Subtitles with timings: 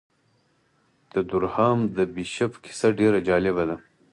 [1.13, 3.77] د دورهام د بیشپ کیسه ډېره جالبه ده.